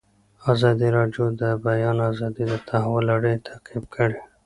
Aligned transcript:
ازادي 0.53 0.87
راډیو 0.97 1.25
د 1.33 1.33
د 1.41 1.43
بیان 1.65 1.97
آزادي 2.09 2.43
د 2.51 2.53
تحول 2.67 3.03
لړۍ 3.11 3.35
تعقیب 3.47 3.83
کړې. 3.95 4.19